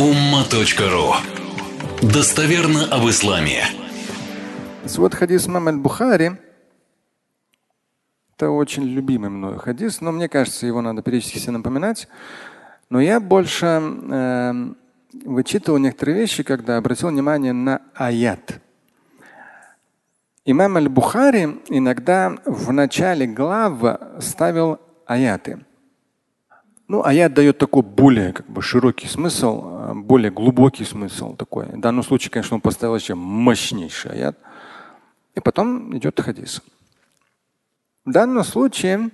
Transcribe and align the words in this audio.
umma.ru 0.00 1.12
Достоверно 2.00 2.86
об 2.86 3.06
исламе. 3.10 3.64
Вот 4.96 5.14
хадис 5.14 5.46
Мам 5.46 5.82
Бухари. 5.82 6.30
Это 8.34 8.48
очень 8.48 8.84
любимый 8.84 9.28
мной 9.28 9.58
хадис, 9.58 10.00
но 10.00 10.10
мне 10.10 10.30
кажется, 10.30 10.66
его 10.66 10.80
надо 10.80 11.02
периодически 11.02 11.50
напоминать. 11.50 12.08
Но 12.88 12.98
я 12.98 13.20
больше 13.20 13.66
э, 13.66 14.72
вычитывал 15.26 15.76
некоторые 15.76 16.16
вещи, 16.16 16.44
когда 16.44 16.78
обратил 16.78 17.10
внимание 17.10 17.52
на 17.52 17.82
аят. 17.94 18.58
Имам 20.46 20.78
Аль-Бухари 20.78 21.60
иногда 21.68 22.38
в 22.46 22.72
начале 22.72 23.26
глав 23.26 23.74
ставил 24.20 24.80
аяты. 25.04 25.62
Ну, 26.89 27.03
аят 27.03 27.33
дает 27.33 27.57
такой 27.57 27.81
более 27.81 28.33
как 28.33 28.47
бы, 28.47 28.61
широкий 28.61 29.07
смысл, 29.07 29.61
а, 29.65 29.93
более 29.95 30.31
глубокий 30.31 30.83
смысл 30.83 31.35
такой. 31.35 31.65
В 31.65 31.79
данном 31.79 32.03
случае, 32.03 32.31
конечно, 32.31 32.55
он 32.55 32.61
поставил 32.61 32.95
еще 32.95 33.15
мощнейший 33.15 34.11
аят. 34.11 34.37
И 35.33 35.39
потом 35.39 35.97
идет 35.97 36.19
хадис. 36.19 36.61
В 38.05 38.11
данном 38.11 38.43
случае 38.43 39.09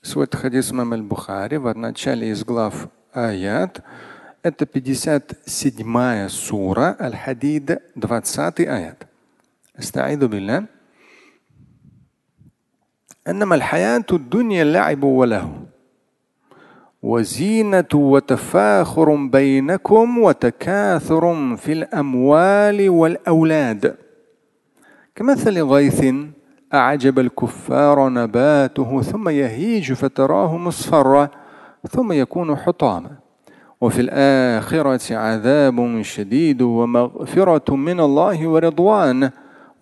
свой 0.00 0.26
хадис 0.30 0.72
Имам 0.72 0.92
Аль-Бухари 0.94 1.58
в 1.58 1.72
начале 1.74 2.30
из 2.30 2.44
глав 2.44 2.88
аят 3.12 3.82
это 4.42 4.64
57 4.64 6.28
сура 6.28 6.96
Аль-Хадид, 6.98 7.78
20 7.94 8.60
аят. 8.60 9.08
استعيذ 9.78 10.26
بالله 10.26 10.64
انما 13.28 13.54
الحياه 13.54 14.06
الدنيا 14.12 14.64
لعب 14.64 15.02
وله 15.02 15.66
وزينة 17.03 17.93
وتفاخر 17.93 19.15
بينكم 19.15 20.17
وتكاثر 20.17 21.55
في 21.55 21.71
الأموال 21.71 22.89
والأولاد. 22.89 23.95
كمثل 25.15 25.61
غيث 25.63 26.05
أعجب 26.73 27.19
الكفار 27.19 28.09
نباته 28.09 29.01
ثم 29.01 29.29
يهيج 29.29 29.93
فتراه 29.93 30.57
مصفرا 30.57 31.29
ثم 31.89 32.11
يكون 32.11 32.55
حطاما. 32.55 33.11
وفي 33.81 34.01
الآخرة 34.01 35.15
عذاب 35.15 36.01
شديد 36.01 36.61
ومغفرة 36.61 37.75
من 37.75 37.99
الله 37.99 38.47
ورضوان. 38.47 39.29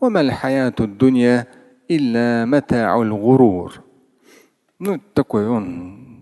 وما 0.02 0.22
الحياة 0.22 0.76
الدنيا 0.80 1.46
إلا 1.92 2.46
متاع 2.46 3.02
الغرور. 3.02 3.80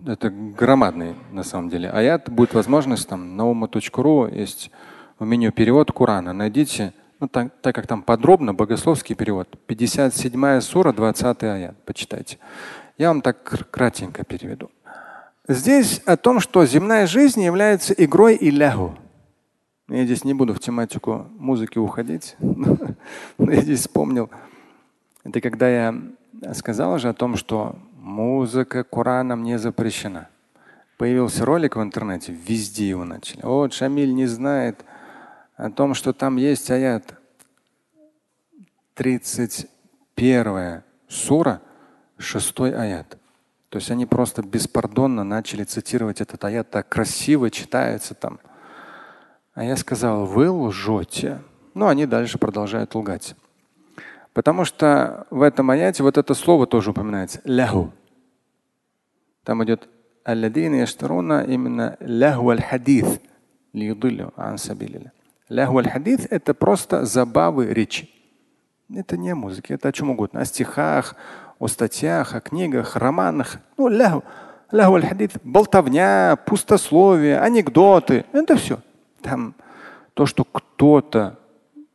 Это 0.06 0.30
громадный 0.30 1.14
на 1.30 1.42
самом 1.42 1.68
деле 1.68 1.90
аят. 1.90 2.30
Будет 2.30 2.54
возможность 2.54 3.08
там 3.08 3.36
на 3.36 3.46
ума.ру 3.46 4.26
есть 4.28 4.70
в 5.18 5.24
меню 5.26 5.52
перевод 5.52 5.92
Корана. 5.92 6.32
Найдите, 6.32 6.94
ну, 7.18 7.28
так, 7.28 7.52
так 7.60 7.74
как 7.74 7.86
там 7.86 8.02
подробно, 8.02 8.54
богословский 8.54 9.14
перевод. 9.14 9.48
57 9.66 10.60
сура, 10.60 10.92
20 10.92 11.42
аят. 11.42 11.76
Почитайте. 11.84 12.38
Я 12.96 13.08
вам 13.08 13.20
так 13.20 13.68
кратенько 13.70 14.24
переведу. 14.24 14.70
Здесь 15.48 16.00
о 16.06 16.16
том, 16.16 16.40
что 16.40 16.64
земная 16.64 17.06
жизнь 17.06 17.42
является 17.42 17.92
игрой 17.92 18.36
и 18.36 18.50
лягу. 18.50 18.96
Я 19.88 20.04
здесь 20.04 20.24
не 20.24 20.32
буду 20.32 20.54
в 20.54 20.60
тематику 20.60 21.26
музыки 21.36 21.78
уходить, 21.78 22.36
но 22.38 22.76
я 23.38 23.60
здесь 23.60 23.80
вспомнил. 23.80 24.30
Это 25.24 25.40
когда 25.40 25.68
я 25.68 25.94
сказал 26.54 26.98
же 26.98 27.08
о 27.08 27.14
том, 27.14 27.36
что 27.36 27.76
музыка 28.10 28.84
Кораном 28.84 29.42
не 29.42 29.58
запрещена. 29.58 30.28
Появился 30.98 31.44
ролик 31.46 31.76
в 31.76 31.82
интернете, 31.82 32.32
везде 32.32 32.88
его 32.88 33.04
начали. 33.04 33.40
Вот 33.42 33.72
Шамиль 33.72 34.12
не 34.12 34.26
знает 34.26 34.84
о 35.56 35.70
том, 35.70 35.94
что 35.94 36.12
там 36.12 36.36
есть 36.36 36.70
аят 36.70 37.14
31 38.94 40.82
сура, 41.08 41.62
6 42.18 42.60
аят. 42.60 43.16
То 43.70 43.78
есть 43.78 43.90
они 43.90 44.04
просто 44.04 44.42
беспардонно 44.42 45.24
начали 45.24 45.64
цитировать 45.64 46.20
этот 46.20 46.44
аят, 46.44 46.70
так 46.70 46.88
красиво 46.88 47.50
читается 47.50 48.14
там. 48.14 48.40
А 49.54 49.64
я 49.64 49.76
сказал, 49.76 50.26
вы 50.26 50.50
лжете. 50.50 51.40
Ну, 51.74 51.86
они 51.86 52.04
дальше 52.06 52.36
продолжают 52.36 52.94
лгать. 52.94 53.36
Потому 54.32 54.64
что 54.64 55.26
в 55.30 55.42
этом 55.42 55.70
аяте 55.70 56.02
вот 56.02 56.18
это 56.18 56.34
слово 56.34 56.66
тоже 56.66 56.90
упоминается. 56.90 57.40
Ляху. 57.44 57.92
Там 59.50 59.64
идет 59.64 59.88
алладина 60.22 60.76
яштаруна 60.76 61.42
именно 61.42 61.96
ляху 61.98 62.50
аль-хадис. 62.50 63.18
Ляху 63.72 65.78
аль-хадис– 65.78 66.28
это 66.30 66.54
просто 66.54 67.04
забавы 67.04 67.74
речи. 67.74 68.08
Это 68.94 69.16
не 69.16 69.34
музыка, 69.34 69.74
это 69.74 69.88
о 69.88 69.92
чем 69.92 70.10
угодно. 70.10 70.40
О 70.40 70.44
стихах, 70.44 71.16
о 71.58 71.66
статьях, 71.66 72.36
о 72.36 72.40
книгах, 72.40 72.94
романах. 72.94 73.56
Ну, 73.76 73.88
ляху. 73.88 74.22
Ляху 74.70 74.94
аль-хадис– 74.94 75.30
болтовня, 75.42 76.38
пустословие, 76.46 77.40
анекдоты. 77.40 78.26
Это 78.30 78.54
все. 78.54 78.78
Там 79.20 79.56
то, 80.14 80.26
что 80.26 80.44
кто-то 80.44 81.40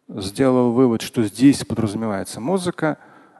сделал 0.09 0.73
вывод, 0.73 1.01
что 1.01 1.23
здесь 1.23 1.63
подразумевается 1.63 2.41
музыка, 2.41 2.97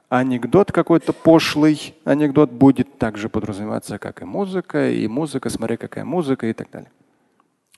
анекдот 0.08 0.72
какой-то 0.72 1.12
пошлый, 1.12 1.94
анекдот 2.04 2.50
будет 2.50 2.98
также 2.98 3.28
подразумеваться, 3.28 3.98
как 3.98 4.22
и 4.22 4.24
музыка, 4.24 4.90
и 4.90 5.06
музыка, 5.08 5.50
смотри, 5.50 5.76
какая 5.76 6.04
музыка 6.04 6.46
и 6.46 6.52
так 6.52 6.70
далее. 6.70 6.90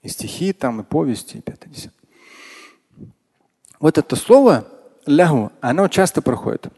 И 0.02 0.08
стихи 0.08 0.52
там, 0.52 0.80
и 0.80 0.84
повести, 0.84 1.38
и 1.38 1.40
пятое, 1.40 1.72
десятое. 1.72 1.92
Вот 3.80 3.98
это 3.98 4.16
слово 4.16 4.66
лягу, 5.06 5.52
оно 5.60 5.88
часто 5.88 6.22
проходит. 6.22 6.68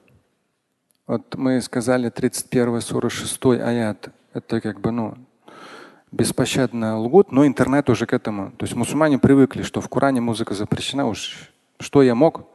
Вот 1.07 1.35
мы 1.35 1.61
сказали 1.61 2.09
31 2.09 2.81
сура 2.81 3.09
6 3.09 3.45
аят. 3.47 4.11
Это 4.33 4.61
как 4.61 4.81
бы, 4.81 4.93
ну, 4.93 5.17
беспощадно 6.13 6.99
лгут, 7.01 7.33
но 7.33 7.47
интернет 7.47 7.91
уже 7.91 8.07
к 8.07 8.13
этому. 8.13 8.53
То 8.53 8.65
есть 8.65 8.77
мусульмане 8.77 9.19
привыкли, 9.19 9.63
что 9.63 9.81
в 9.81 9.89
Коране 9.89 10.21
музыка 10.21 10.55
запрещена. 10.55 11.07
Уж 11.07 11.51
что 11.81 12.03
я 12.03 12.15
мог, 12.15 12.47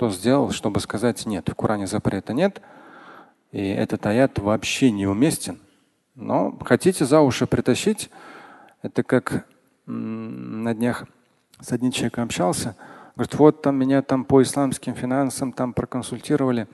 то 0.00 0.08
сделал, 0.08 0.50
чтобы 0.50 0.80
сказать 0.80 1.26
нет. 1.26 1.46
В 1.50 1.54
Коране 1.54 1.86
запрета 1.86 2.32
нет. 2.32 2.62
И 3.52 3.68
этот 3.68 4.06
аят 4.06 4.38
вообще 4.38 4.90
неуместен. 4.90 5.58
Но 6.14 6.58
хотите 6.64 7.04
за 7.04 7.20
уши 7.20 7.46
притащить, 7.46 8.08
это 8.80 9.02
как 9.02 9.44
на 9.84 10.74
днях 10.74 11.04
с 11.60 11.70
одним 11.70 11.92
человеком 11.92 12.24
общался. 12.24 12.76
Говорит, 13.14 13.34
вот 13.34 13.60
там 13.60 13.76
меня 13.76 14.00
там 14.00 14.24
по 14.24 14.40
исламским 14.40 14.94
финансам 14.94 15.52
там 15.52 15.74
проконсультировали. 15.74 16.66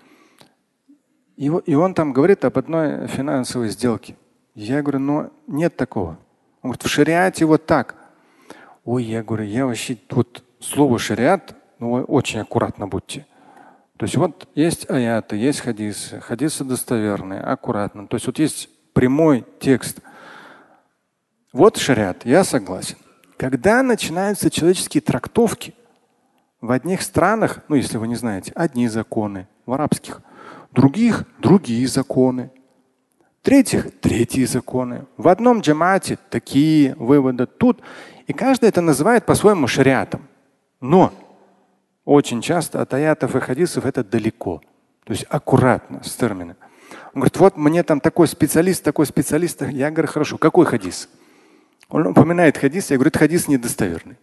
И, 1.34 1.46
и 1.46 1.74
он 1.74 1.94
там 1.94 2.12
говорит 2.12 2.44
об 2.44 2.56
одной 2.56 3.08
финансовой 3.08 3.70
сделке. 3.70 4.16
Я 4.54 4.82
говорю, 4.82 5.00
ну 5.00 5.32
нет 5.48 5.76
такого. 5.76 6.10
Он 6.62 6.70
говорит, 6.70 6.84
в 6.84 6.88
шариате 6.88 7.44
вот 7.44 7.66
так. 7.66 7.96
Ой, 8.84 9.02
я 9.02 9.24
говорю, 9.24 9.42
я 9.46 9.66
вообще 9.66 9.98
вот 10.10 10.44
слово 10.60 11.00
шариат, 11.00 11.56
ну 11.78 11.92
очень 11.92 12.40
аккуратно 12.40 12.86
будьте. 12.86 13.26
То 13.96 14.04
есть 14.04 14.16
вот 14.16 14.48
есть 14.54 14.90
аяты, 14.90 15.36
есть 15.36 15.60
хадисы, 15.60 16.20
хадисы 16.20 16.64
достоверные, 16.64 17.40
аккуратно. 17.40 18.06
То 18.06 18.16
есть 18.16 18.26
вот 18.26 18.38
есть 18.38 18.68
прямой 18.92 19.44
текст. 19.58 20.00
Вот 21.52 21.78
шариат, 21.78 22.26
я 22.26 22.44
согласен. 22.44 22.96
Когда 23.38 23.82
начинаются 23.82 24.50
человеческие 24.50 25.00
трактовки, 25.00 25.74
в 26.60 26.70
одних 26.70 27.02
странах, 27.02 27.60
ну 27.68 27.76
если 27.76 27.98
вы 27.98 28.08
не 28.08 28.16
знаете, 28.16 28.52
одни 28.54 28.88
законы, 28.88 29.46
в 29.66 29.72
арабских, 29.72 30.22
других 30.72 31.24
другие 31.38 31.86
законы. 31.86 32.50
В-третьих, 33.40 34.00
третьи 34.00 34.44
законы. 34.44 35.06
В 35.16 35.28
одном 35.28 35.60
джамате 35.60 36.18
такие 36.30 36.94
выводы 36.96 37.46
тут. 37.46 37.80
И 38.26 38.32
каждый 38.32 38.68
это 38.68 38.80
называет 38.80 39.24
по-своему 39.24 39.68
шариатом. 39.68 40.28
Но 40.80 41.12
очень 42.06 42.40
часто 42.40 42.80
от 42.80 42.94
аятов 42.94 43.36
и 43.36 43.40
хадисов 43.40 43.84
это 43.84 44.02
далеко. 44.02 44.62
То 45.04 45.12
есть 45.12 45.26
аккуратно 45.28 46.02
с 46.02 46.14
термином. 46.14 46.56
Он 47.12 47.20
говорит, 47.20 47.36
вот 47.36 47.56
мне 47.56 47.82
там 47.82 48.00
такой 48.00 48.28
специалист, 48.28 48.82
такой 48.82 49.06
специалист. 49.06 49.60
Я 49.62 49.90
говорю, 49.90 50.08
хорошо, 50.08 50.38
какой 50.38 50.66
хадис? 50.66 51.08
Он 51.88 52.06
упоминает 52.06 52.56
хадис, 52.56 52.90
я 52.90 52.96
говорю, 52.96 53.08
это 53.08 53.18
хадис 53.18 53.48
недостоверный. 53.48 54.16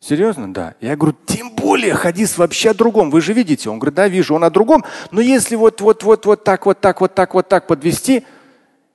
Серьезно? 0.00 0.52
Да. 0.52 0.74
Я 0.80 0.96
говорю, 0.96 1.16
тем 1.26 1.54
более 1.54 1.94
хадис 1.94 2.36
вообще 2.36 2.70
о 2.70 2.74
другом. 2.74 3.10
Вы 3.10 3.20
же 3.20 3.32
видите. 3.32 3.70
Он 3.70 3.78
говорит, 3.78 3.94
да, 3.94 4.08
вижу, 4.08 4.34
он 4.34 4.42
о 4.42 4.50
другом. 4.50 4.84
Но 5.12 5.20
если 5.20 5.54
вот, 5.54 5.80
вот, 5.80 6.02
вот, 6.02 6.26
вот 6.26 6.42
так, 6.42 6.66
вот 6.66 6.80
так, 6.80 7.00
вот 7.00 7.14
так, 7.14 7.34
вот 7.34 7.48
так 7.48 7.68
подвести, 7.68 8.24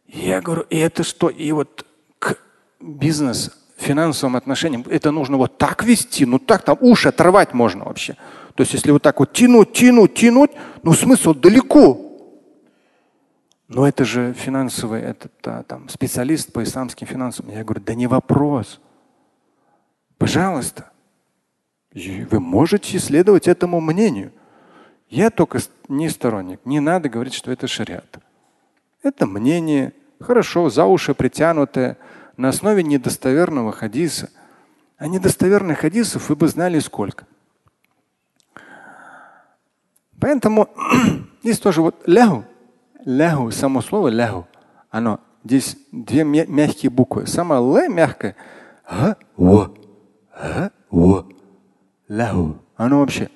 я 0.06 0.42
говорю, 0.42 0.66
и 0.70 0.78
это 0.78 1.04
что? 1.04 1.30
И 1.30 1.50
вот 1.54 1.86
к 2.20 2.38
бизнес, 2.82 3.52
финансовым 3.78 4.36
отношениям 4.36 4.84
это 4.90 5.12
нужно 5.12 5.38
вот 5.38 5.58
так 5.58 5.84
вести, 5.84 6.26
ну 6.26 6.40
так 6.40 6.64
там 6.64 6.78
уши 6.82 7.10
оторвать 7.10 7.54
можно 7.54 7.86
вообще. 7.86 8.16
То 8.56 8.62
есть 8.62 8.74
если 8.74 8.92
вот 8.92 9.04
так 9.04 9.20
вот 9.20 9.34
тянуть, 9.34 9.74
тянуть, 9.74 10.16
тянуть, 10.16 10.52
ну 10.84 10.94
смысл 10.94 11.34
далеко. 11.34 12.04
Но 13.68 13.88
это 13.88 14.06
же 14.06 14.34
финансовый 14.34 15.02
этот, 15.02 15.34
а, 15.46 15.64
там, 15.64 15.90
специалист 15.90 16.52
по 16.54 16.64
исламским 16.64 17.06
финансам. 17.06 17.50
Я 17.50 17.64
говорю, 17.64 17.82
да 17.86 17.94
не 17.96 18.08
вопрос. 18.08 18.80
Пожалуйста. 20.18 20.92
Вы 21.94 22.40
можете 22.40 22.98
следовать 23.00 23.48
этому 23.48 23.82
мнению. 23.82 24.32
Я 25.10 25.30
только 25.30 25.60
не 25.88 26.10
сторонник. 26.10 26.60
Не 26.66 26.80
надо 26.80 27.10
говорить, 27.10 27.34
что 27.34 27.52
это 27.52 27.68
шариат. 27.68 28.20
Это 29.04 29.26
мнение, 29.26 29.94
хорошо, 30.20 30.70
за 30.70 30.86
уши 30.86 31.14
притянутое, 31.14 31.98
на 32.38 32.50
основе 32.50 32.84
недостоверного 32.84 33.72
хадиса. 33.72 34.30
А 34.98 35.08
недостоверных 35.08 35.80
хадисов 35.80 36.30
вы 36.30 36.36
бы 36.36 36.48
знали 36.48 36.80
сколько. 36.80 37.28
Поэтому 40.20 40.70
здесь 41.44 41.60
тоже 41.60 41.82
вот 41.82 42.08
лягу, 42.08 42.46
лягу, 43.06 43.52
само 43.52 43.82
слово 43.82 44.08
лягу, 44.08 44.48
оно 44.90 45.20
здесь 45.44 45.78
две 45.92 46.24
мягкие 46.24 46.90
буквы. 46.90 47.28
Самое 47.28 47.62
л 47.62 47.90
мягкое. 47.90 48.36
Г, 48.90 49.16
о, 49.38 49.74
г, 50.34 50.72
о, 50.90 51.26
лягу. 52.08 52.58
Оно 52.76 53.00
вообще. 53.00 53.30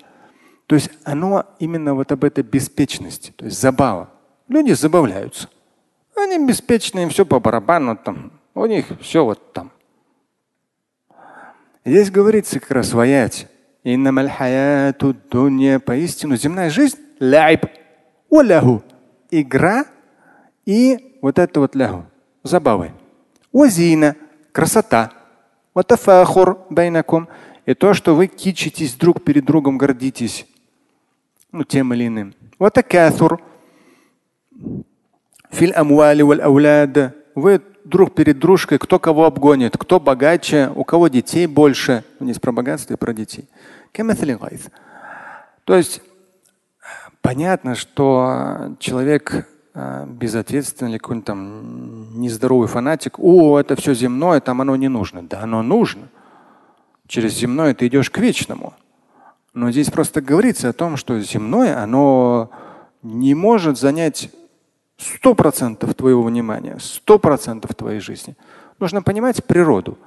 То 0.66 0.76
есть 0.76 0.90
оно 1.04 1.46
именно 1.60 1.94
вот 1.94 2.12
об 2.12 2.24
этой 2.24 2.44
беспечности, 2.44 3.34
то 3.36 3.46
есть 3.46 3.60
забава. 3.60 4.10
Люди 4.48 4.72
забавляются. 4.72 5.50
Они 6.16 6.46
беспечные, 6.46 7.10
все 7.10 7.26
по 7.26 7.40
барабану 7.40 7.98
там. 7.98 8.41
У 8.54 8.66
них 8.66 8.88
все 9.00 9.24
вот 9.24 9.54
там. 9.54 9.72
Здесь 11.86 12.12
говорится 12.12 12.60
как 12.60 12.72
раз 12.72 12.94
в 12.94 13.00
аяте. 13.00 13.50
поистину 15.80 16.36
земная 16.36 16.70
жизнь 16.70 16.98
ляйб 17.20 17.66
уляху. 18.30 18.84
Игра 19.32 19.86
и 20.66 21.18
вот 21.22 21.40
это 21.40 21.60
вот 21.62 21.76
лягу. 21.76 22.06
Забавы. 22.44 22.92
Узина. 23.52 24.16
Красота. 24.52 25.12
Ватафахур 25.74 26.66
байнакум. 26.70 27.30
И 27.66 27.74
то, 27.74 27.94
что 27.94 28.16
вы 28.16 28.28
кичитесь 28.28 28.96
друг 28.96 29.24
перед 29.24 29.46
другом, 29.46 29.78
гордитесь. 29.78 30.46
Ну, 31.52 31.64
тем 31.64 31.94
или 31.94 32.08
иным. 32.08 32.34
Ватакаthур. 32.60 33.42
Филь 35.50 35.74
амвали 35.76 36.22
валь 36.22 36.42
ауляда. 36.42 37.16
Вы 37.36 37.62
друг 37.84 38.14
перед 38.14 38.40
дружкой, 38.40 38.78
кто 38.78 39.00
кого 39.00 39.26
обгонит, 39.26 39.78
кто 39.78 40.00
богаче, 40.00 40.72
у 40.76 40.84
кого 40.84 41.08
детей 41.08 41.48
больше. 41.48 42.04
Здесь 42.20 42.40
про 42.40 42.52
богатство 42.52 42.94
и 42.94 42.98
про 42.98 43.14
детей. 43.14 43.48
То 45.64 45.76
есть 45.76 46.02
понятно, 47.22 47.76
что 47.76 48.76
человек 48.80 49.48
а, 49.74 50.06
безответственный 50.06 50.92
или 50.92 50.98
какой-нибудь 50.98 51.26
там 51.26 52.20
нездоровый 52.20 52.68
фанатик, 52.68 53.20
о, 53.20 53.58
это 53.60 53.76
все 53.76 53.94
земное, 53.94 54.42
там 54.42 54.62
оно 54.62 54.76
не 54.76 54.90
нужно. 54.90 55.24
Да, 55.24 55.42
оно 55.42 55.62
нужно. 55.64 56.10
Через 57.08 57.34
земное 57.34 57.74
ты 57.74 57.88
идешь 57.88 58.10
к 58.10 58.18
вечному. 58.18 58.74
Но 59.54 59.72
здесь 59.72 59.90
просто 59.90 60.22
говорится 60.22 60.70
о 60.70 60.74
том, 60.74 60.98
что 60.98 61.20
земное, 61.20 61.82
оно 61.82 62.52
не 63.02 63.34
может 63.34 63.78
занять 63.78 64.30
Сто 65.02 65.34
процентов 65.34 65.96
твоего 65.96 66.22
внимания, 66.22 66.78
сто 66.80 67.18
процентов 67.18 67.74
твоей 67.74 68.00
жизни. 68.00 68.36
Нужно 68.80 69.02
понимать 69.02 69.44
природу. 69.44 69.98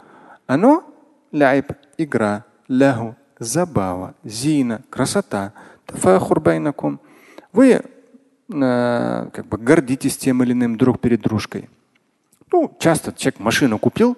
Оно 0.46 0.84
ляйб, 1.32 1.72
игра, 1.98 2.44
лягу, 2.68 3.16
забава, 3.40 4.14
зина, 4.22 4.82
красота, 4.90 5.52
тафахур 5.86 6.40
Вы 7.52 7.70
э, 7.70 7.80
как 8.48 9.46
бы 9.46 9.58
гордитесь 9.58 10.16
тем 10.16 10.44
или 10.44 10.52
иным 10.52 10.76
друг 10.76 11.00
перед 11.00 11.22
дружкой. 11.22 11.68
Ну, 12.52 12.76
часто 12.78 13.12
человек 13.12 13.40
машину 13.40 13.80
купил, 13.80 14.16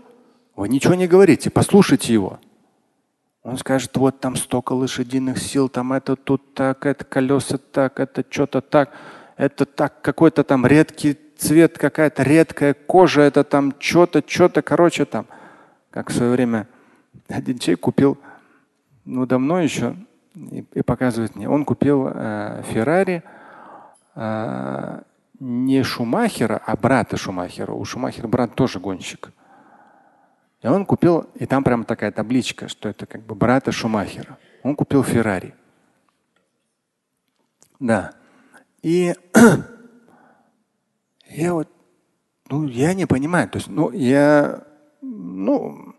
вы 0.57 0.69
ничего 0.69 0.93
не 0.93 1.07
говорите, 1.07 1.49
послушайте 1.49 2.13
его. 2.13 2.39
Он 3.43 3.57
скажет, 3.57 3.97
вот 3.97 4.21
там 4.21 4.37
столько 4.37 4.75
лошадиных 4.75 5.39
сил, 5.39 5.71
там 5.71 5.95
это 5.95 6.17
тут 6.17 6.53
так, 6.53 6.85
это 6.85 7.03
колеса 7.07 7.57
так, 7.57 7.99
это 7.99 8.23
что-то 8.29 8.61
так 8.61 8.91
это 9.37 9.67
так 9.67 10.01
какой-то 10.03 10.45
там 10.45 10.67
редкий 10.67 11.19
цвет, 11.37 11.79
какая-то 11.79 12.23
редкая 12.23 12.75
кожа, 12.75 13.23
это 13.23 13.45
там 13.45 13.75
что-то, 13.79 14.23
что-то, 14.27 14.63
короче, 14.63 15.05
там. 15.05 15.27
Как 15.91 16.11
в 16.11 16.15
свое 16.15 16.33
время 16.33 16.67
один 17.29 17.59
человек 17.59 17.81
купил, 17.81 18.19
ну 19.05 19.27
давно 19.27 19.61
еще, 19.61 19.97
и, 20.35 20.65
и 20.73 20.83
показывает 20.83 21.37
мне, 21.37 21.49
он 21.49 21.65
купил 21.65 22.09
э, 22.13 22.63
Феррари 22.69 23.23
э, 24.15 25.01
не 25.41 25.83
Шумахера, 25.83 26.61
а 26.65 26.77
брата 26.77 27.17
Шумахера. 27.17 27.73
У 27.73 27.85
Шумахера 27.85 28.29
брат 28.29 28.55
тоже 28.55 28.81
гонщик. 28.81 29.33
И 30.63 30.67
он 30.67 30.87
купил, 30.87 31.29
и 31.35 31.47
там 31.47 31.63
прям 31.63 31.85
такая 31.85 32.11
табличка, 32.11 32.69
что 32.69 32.89
это 32.89 33.07
как 33.07 33.23
бы 33.23 33.35
брата 33.35 33.73
Шумахера. 33.73 34.39
Он 34.63 34.75
купил 34.75 35.03
Феррари. 35.05 35.55
Да. 37.79 38.13
И 38.87 39.17
я 41.31 41.55
вот, 41.55 41.69
ну, 42.49 42.69
я 42.69 42.95
не 42.95 43.05
понимаю. 43.05 43.49
То 43.49 43.59
есть, 43.59 43.67
ну, 43.67 43.91
я, 43.91 44.63
ну, 45.03 45.97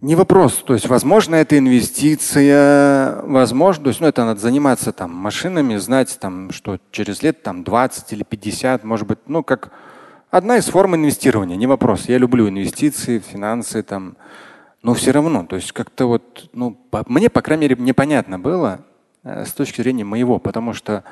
не 0.00 0.14
вопрос. 0.14 0.62
То 0.64 0.74
есть, 0.74 0.86
возможно, 0.86 1.34
это 1.34 1.58
инвестиция, 1.58 3.22
возможно, 3.22 3.82
то 3.82 3.88
есть, 3.88 4.00
ну, 4.00 4.06
это 4.06 4.24
надо 4.24 4.38
заниматься 4.38 4.92
там 4.92 5.12
машинами, 5.12 5.74
знать 5.78 6.16
там, 6.20 6.52
что 6.52 6.78
через 6.92 7.24
лет 7.24 7.42
там 7.42 7.64
20 7.64 8.12
или 8.12 8.22
50, 8.22 8.84
может 8.84 9.08
быть, 9.08 9.18
ну, 9.26 9.42
как 9.42 9.72
одна 10.30 10.58
из 10.58 10.66
форм 10.66 10.94
инвестирования, 10.94 11.56
не 11.56 11.66
вопрос. 11.66 12.04
Я 12.04 12.18
люблю 12.18 12.48
инвестиции, 12.48 13.18
финансы 13.18 13.82
там, 13.82 14.16
но 14.84 14.94
все 14.94 15.10
равно, 15.10 15.44
то 15.44 15.56
есть 15.56 15.72
как-то 15.72 16.06
вот, 16.06 16.50
ну, 16.52 16.70
по, 16.70 17.02
мне, 17.08 17.28
по 17.28 17.42
крайней 17.42 17.62
мере, 17.62 17.76
непонятно 17.80 18.38
было 18.38 18.82
э, 19.24 19.44
с 19.44 19.52
точки 19.52 19.80
зрения 19.80 20.04
моего, 20.04 20.38
потому 20.38 20.72
что 20.72 21.02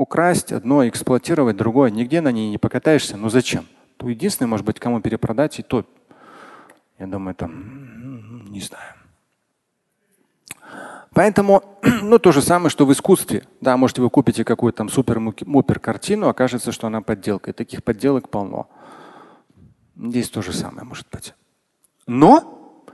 украсть 0.00 0.50
одно, 0.50 0.88
эксплуатировать 0.88 1.56
другое, 1.56 1.90
нигде 1.90 2.22
на 2.22 2.32
ней 2.32 2.48
не 2.48 2.56
покатаешься. 2.56 3.18
Ну 3.18 3.28
зачем? 3.28 3.66
То 3.98 4.08
единственное, 4.08 4.48
может 4.48 4.64
быть, 4.64 4.80
кому 4.80 5.00
перепродать, 5.02 5.58
и 5.58 5.62
то, 5.62 5.84
я 6.98 7.06
думаю, 7.06 7.34
там, 7.34 8.46
не 8.50 8.60
знаю. 8.60 8.94
Поэтому, 11.12 11.62
ну, 12.02 12.18
то 12.18 12.32
же 12.32 12.40
самое, 12.40 12.70
что 12.70 12.86
в 12.86 12.92
искусстве. 12.92 13.44
Да, 13.60 13.76
можете 13.76 14.00
вы 14.00 14.08
купите 14.08 14.42
какую-то 14.42 14.78
там 14.78 14.88
супер-мупер 14.88 15.78
картину, 15.78 16.28
окажется, 16.28 16.72
что 16.72 16.86
она 16.86 17.02
подделка. 17.02 17.50
И 17.50 17.52
таких 17.52 17.84
подделок 17.84 18.30
полно. 18.30 18.70
Здесь 19.96 20.30
то 20.30 20.40
же 20.40 20.54
самое 20.54 20.84
может 20.84 21.08
быть. 21.12 21.34
Но, 22.06 22.84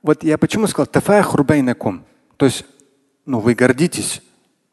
вот 0.00 0.22
я 0.22 0.38
почему 0.38 0.68
сказал, 0.68 0.86
тафая 0.86 1.24
хурбайнакум. 1.24 2.04
То 2.36 2.46
есть, 2.46 2.64
ну, 3.26 3.40
вы 3.40 3.54
гордитесь 3.54 4.22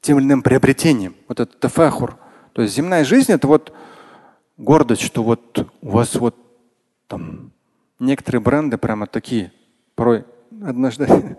тем 0.01 0.17
или 0.17 0.25
иным 0.25 0.41
приобретением. 0.41 1.15
Вот 1.27 1.39
этот 1.39 1.59
тафахур. 1.59 2.17
То 2.53 2.61
есть 2.61 2.75
земная 2.75 3.03
жизнь 3.03 3.31
это 3.31 3.47
вот 3.47 3.73
гордость, 4.57 5.01
что 5.01 5.23
вот 5.23 5.67
у 5.81 5.89
вас 5.89 6.15
вот 6.15 6.35
там 7.07 7.51
некоторые 7.99 8.41
бренды 8.41 8.77
прямо 8.77 9.07
такие. 9.07 9.51
Порой 9.95 10.25
однажды 10.63 11.37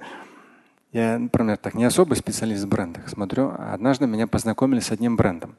я, 0.93 1.19
например, 1.19 1.57
так 1.57 1.75
не 1.75 1.85
особый 1.85 2.17
специалист 2.17 2.65
в 2.65 2.69
брендах 2.69 3.09
смотрю, 3.09 3.49
а 3.49 3.73
однажды 3.75 4.07
меня 4.07 4.27
познакомили 4.27 4.81
с 4.81 4.91
одним 4.91 5.17
брендом. 5.17 5.57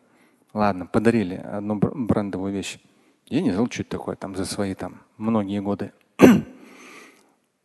Ладно, 0.53 0.85
подарили 0.85 1.35
одну 1.35 1.75
брендовую 1.75 2.53
вещь. 2.53 2.79
Я 3.27 3.41
не 3.41 3.51
знал, 3.51 3.67
что 3.71 3.83
это 3.83 3.91
такое 3.91 4.15
там 4.15 4.35
за 4.35 4.45
свои 4.45 4.73
там 4.73 5.01
многие 5.17 5.61
годы. 5.61 5.91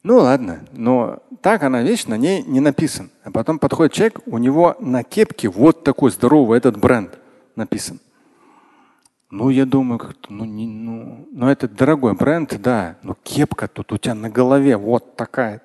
Ну 0.06 0.18
ладно, 0.18 0.60
но 0.70 1.18
так 1.42 1.64
она 1.64 1.82
вещь 1.82 2.04
на 2.04 2.16
ней 2.16 2.44
не 2.44 2.60
написан. 2.60 3.10
А 3.24 3.32
потом 3.32 3.58
подходит 3.58 3.92
человек, 3.92 4.20
у 4.26 4.38
него 4.38 4.76
на 4.78 5.02
кепке 5.02 5.48
вот 5.48 5.82
такой 5.82 6.12
здоровый 6.12 6.58
этот 6.58 6.76
бренд 6.76 7.18
написан. 7.56 7.98
Ну, 9.32 9.50
я 9.50 9.66
думаю, 9.66 9.98
как-то, 9.98 10.32
ну, 10.32 10.44
не, 10.44 10.68
ну, 10.68 11.26
ну, 11.32 11.48
это 11.48 11.68
дорогой 11.68 12.14
бренд, 12.14 12.56
да, 12.60 12.98
но 13.02 13.16
кепка 13.20 13.66
тут 13.66 13.92
у 13.92 13.98
тебя 13.98 14.14
на 14.14 14.30
голове 14.30 14.76
вот 14.76 15.16
такая. 15.16 15.60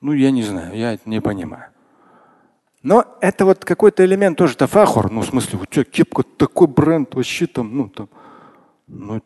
Ну, 0.00 0.12
я 0.14 0.30
не 0.30 0.42
знаю, 0.42 0.74
я 0.74 0.94
это 0.94 1.06
не 1.06 1.20
понимаю. 1.20 1.66
Но 2.82 3.04
это 3.20 3.44
вот 3.44 3.62
какой-то 3.62 4.06
элемент 4.06 4.38
тоже 4.38 4.56
тафахур, 4.56 5.10
ну, 5.10 5.20
в 5.20 5.26
смысле, 5.26 5.58
у 5.60 5.66
тебя 5.66 5.84
кепка 5.84 6.22
такой 6.22 6.66
бренд, 6.66 7.14
вообще 7.14 7.46
там, 7.46 7.76
ну, 7.76 7.90
там, 7.90 8.08
ну, 8.86 9.20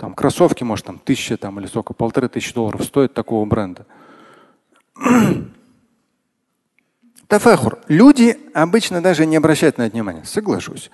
там 0.00 0.14
кроссовки, 0.14 0.64
может, 0.64 0.86
там 0.86 0.98
тысяча 0.98 1.36
там, 1.36 1.60
или 1.60 1.66
сколько, 1.66 1.92
полторы 1.92 2.30
тысячи 2.30 2.54
долларов 2.54 2.82
стоит 2.84 3.12
такого 3.12 3.44
бренда. 3.44 3.84
Тафахур. 7.28 7.80
Люди 7.86 8.38
обычно 8.54 9.02
даже 9.02 9.26
не 9.26 9.36
обращают 9.36 9.76
на 9.76 9.82
это 9.82 9.92
внимания, 9.92 10.24
соглашусь. 10.24 10.90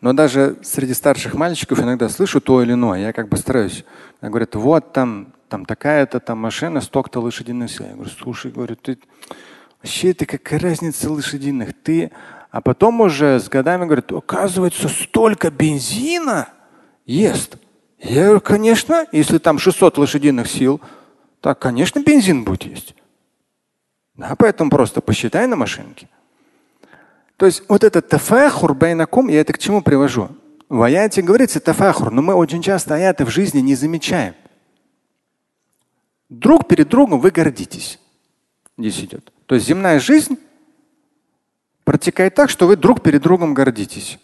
Но 0.00 0.14
даже 0.14 0.56
среди 0.62 0.94
старших 0.94 1.34
мальчиков 1.34 1.78
иногда 1.78 2.08
слышу 2.08 2.40
то 2.40 2.60
или 2.60 2.72
иное. 2.72 2.98
Я 2.98 3.12
как 3.12 3.28
бы 3.28 3.36
стараюсь. 3.36 3.84
Говорят, 4.20 4.56
вот 4.56 4.92
там, 4.92 5.32
там 5.48 5.64
такая-то 5.64 6.18
там 6.18 6.38
машина, 6.38 6.80
столько-то 6.80 7.20
лошадиных 7.20 7.70
сил. 7.70 7.86
Я 7.86 7.94
говорю, 7.94 8.10
слушай, 8.10 8.50
говорю, 8.50 8.74
ты 8.74 8.98
вообще 9.80 10.10
это 10.10 10.26
какая 10.26 10.58
разница 10.58 11.08
лошадиных? 11.08 11.72
Ты, 11.84 12.10
а 12.50 12.60
потом 12.60 13.00
уже 13.00 13.38
с 13.38 13.48
годами 13.48 13.84
говорят, 13.84 14.10
оказывается, 14.10 14.88
столько 14.88 15.52
бензина 15.52 16.48
ест. 17.06 17.56
Я 18.02 18.24
говорю, 18.24 18.40
конечно, 18.40 19.06
если 19.12 19.38
там 19.38 19.58
600 19.58 19.98
лошадиных 19.98 20.48
сил, 20.48 20.80
Так, 21.40 21.58
конечно, 21.58 22.00
бензин 22.00 22.44
будет 22.44 22.64
есть. 22.64 22.94
Да, 24.14 24.34
поэтому 24.36 24.70
просто 24.70 25.00
посчитай 25.00 25.46
на 25.46 25.56
машинке. 25.56 26.08
То 27.36 27.46
есть 27.46 27.62
вот 27.68 27.82
этот 27.82 28.08
тафахур 28.08 28.74
байнакум, 28.74 29.28
я 29.28 29.40
это 29.40 29.54
к 29.54 29.58
чему 29.58 29.80
привожу? 29.80 30.28
В 30.68 30.82
аяте 30.82 31.22
говорится 31.22 31.58
тафахур, 31.58 32.10
но 32.10 32.20
мы 32.20 32.34
очень 32.34 32.60
часто 32.60 32.94
аяты 32.94 33.24
в 33.24 33.30
жизни 33.30 33.60
не 33.60 33.74
замечаем. 33.74 34.34
Друг 36.28 36.68
перед 36.68 36.88
другом 36.88 37.20
вы 37.20 37.30
гордитесь. 37.30 37.98
Здесь 38.76 39.00
идет. 39.00 39.32
То 39.46 39.54
есть 39.54 39.66
земная 39.66 39.98
жизнь 39.98 40.38
протекает 41.84 42.34
так, 42.34 42.50
что 42.50 42.66
вы 42.66 42.76
друг 42.76 43.02
перед 43.02 43.22
другом 43.22 43.54
гордитесь. 43.54 44.18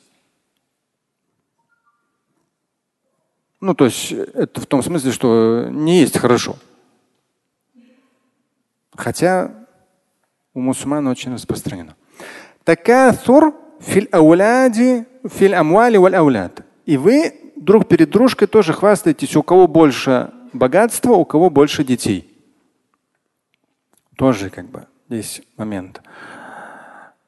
Ну, 3.61 3.75
то 3.75 3.87
есть 3.87 4.13
это 4.13 4.61
в 4.61 4.67
том 4.67 4.83
смысле, 4.83 5.13
что 5.13 5.69
не 5.71 6.01
есть 6.01 6.19
хорошо. 6.19 6.57
Хотя 8.95 9.67
у 10.55 10.61
мусульман 10.61 11.07
очень 11.07 11.33
распространено. 11.33 11.97
Такасур 12.65 13.55
филь 13.81 14.09
ауляди 14.13 15.05
филь 15.29 15.55
амвали 15.55 15.97
валь 15.97 16.17
ауляд. 16.17 16.63
И 16.85 16.97
вы 16.97 17.53
друг 17.57 17.89
перед 17.89 18.11
дружкой 18.11 18.49
тоже 18.49 18.73
хвастаетесь, 18.73 19.37
у 19.37 19.43
кого 19.43 19.67
больше 19.67 20.31
богатства, 20.53 21.13
у 21.13 21.25
кого 21.25 21.51
больше 21.51 21.85
детей. 21.85 22.33
Тоже 24.17 24.51
как 24.51 24.69
бы 24.69 24.87
здесь 25.09 25.43
момент. 25.57 26.03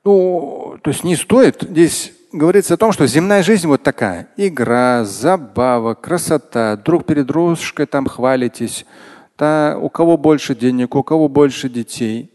Ну, 0.05 0.79
то 0.83 0.91
есть 0.91 1.05
не 1.05 1.17
стоит. 1.17 1.63
Здесь 1.63 2.13
говорится 2.33 2.75
о 2.75 2.77
том, 2.77 2.93
что 2.93 3.07
земная 3.07 3.43
жизнь 3.43 3.67
вот 3.67 3.83
такая. 3.83 4.29
Игра, 4.37 5.05
забава, 5.05 5.95
красота, 5.95 6.77
друг 6.77 7.07
перед 7.07 7.27
дружкой 7.27 7.87
там 7.87 8.07
хвалитесь. 8.07 8.87
Да, 9.39 9.79
у 9.81 9.89
кого 9.89 10.17
больше 10.17 10.55
денег, 10.55 10.95
у 10.95 11.03
кого 11.03 11.29
больше 11.29 11.69
детей. 11.69 12.33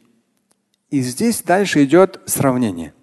И 0.89 1.01
здесь 1.01 1.41
дальше 1.41 1.83
идет 1.83 2.21
сравнение. 2.25 2.93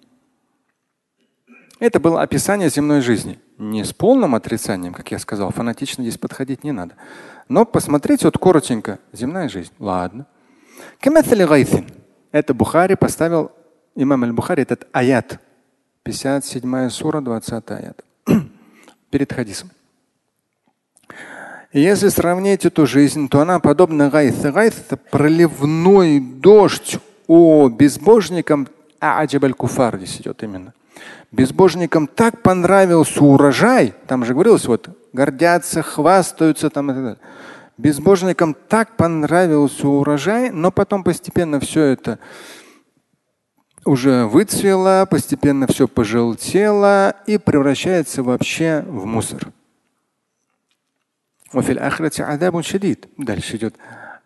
Это 1.79 1.99
было 1.99 2.21
описание 2.21 2.69
земной 2.69 3.01
жизни. 3.01 3.39
Не 3.57 3.83
с 3.83 3.93
полным 3.93 4.35
отрицанием, 4.35 4.93
как 4.93 5.11
я 5.11 5.19
сказал, 5.19 5.51
фанатично 5.51 6.03
здесь 6.03 6.17
подходить 6.17 6.63
не 6.63 6.71
надо. 6.71 6.95
Но 7.49 7.65
посмотрите 7.65 8.25
вот 8.25 8.37
коротенько. 8.37 8.99
Земная 9.13 9.49
жизнь. 9.49 9.71
Ладно. 9.77 10.25
Это 12.31 12.53
Бухари 12.53 12.95
поставил, 12.95 13.51
имам 13.95 14.23
Аль-Бухари, 14.23 14.61
этот 14.63 14.87
аят. 14.93 15.39
57 16.03 16.89
сура, 16.89 17.21
20 17.21 17.71
аят. 17.71 18.03
Перед 19.11 19.33
хадисом. 19.33 19.69
если 21.73 22.09
сравнить 22.09 22.65
эту 22.65 22.87
жизнь, 22.87 23.29
то 23.29 23.41
она 23.41 23.59
подобна 23.59 24.09
غيث. 24.09 24.41
غيث – 24.41 24.87
это 24.87 24.97
проливной 24.97 26.19
дождь 26.19 26.97
о 27.27 27.69
безбожникам. 27.69 28.67
А 28.99 29.21
أعجب 29.21 29.53
الكفار 29.53 29.97
здесь 29.97 30.21
идет 30.21 30.41
именно. 30.43 30.73
Безбожникам 31.31 32.07
так 32.07 32.41
понравился 32.41 33.23
урожай, 33.23 33.93
там 34.07 34.25
же 34.25 34.33
говорилось, 34.33 34.65
вот 34.65 34.89
гордятся, 35.13 35.81
хвастаются 35.81 36.69
там 36.69 36.91
и 36.91 36.93
так 36.93 37.03
далее. 37.03 37.19
Безбожникам 37.77 38.55
так 38.67 38.97
понравился 38.97 39.87
урожай, 39.87 40.49
но 40.51 40.71
потом 40.71 41.03
постепенно 41.03 41.59
все 41.59 41.83
это 41.83 42.19
уже 43.85 44.25
выцвело, 44.25 45.07
постепенно 45.09 45.67
все 45.67 45.87
пожелтело 45.87 47.15
и 47.25 47.37
превращается 47.37 48.23
вообще 48.23 48.83
в 48.87 49.05
мусор. 49.05 49.51
Дальше 53.17 53.57
идет. 53.57 53.75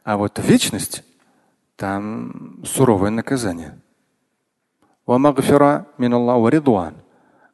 А 0.03 0.17
вот 0.17 0.39
вечность, 0.39 1.03
там 1.75 2.63
суровое 2.63 3.09
наказание. 3.09 3.79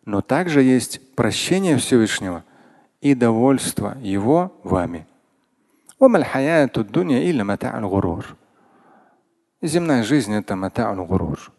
Но 0.06 0.22
также 0.22 0.62
есть 0.62 1.16
прощение 1.16 1.78
Всевышнего 1.78 2.44
и 3.02 3.14
довольство 3.16 3.98
Его 4.02 4.52
вами. 4.64 5.08
Земная 9.62 10.04
жизнь 10.04 10.34
это 10.34 10.56
мата'ун 10.56 11.06
гурур. 11.06 11.52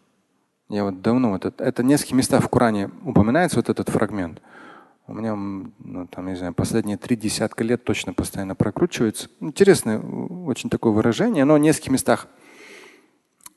Я 0.73 0.85
вот 0.85 1.03
давно, 1.03 1.29
вот 1.29 1.45
это, 1.45 1.63
это 1.63 1.83
несколько 1.83 2.15
местах 2.15 2.43
в 2.43 2.49
Коране 2.49 2.89
упоминается 3.05 3.57
вот 3.57 3.69
этот 3.69 3.89
фрагмент. 3.89 4.41
У 5.05 5.13
меня, 5.13 5.35
ну, 5.35 6.07
там, 6.07 6.25
не 6.25 6.35
знаю, 6.35 6.55
последние 6.55 6.97
три 6.97 7.15
десятка 7.15 7.63
лет 7.63 7.83
точно 7.83 8.15
постоянно 8.15 8.55
прокручивается. 8.55 9.29
Интересное 9.39 9.99
очень 9.99 10.71
такое 10.71 10.91
выражение, 10.91 11.45
но 11.45 11.53
в 11.53 11.59
нескольких 11.59 11.91
местах 11.91 12.27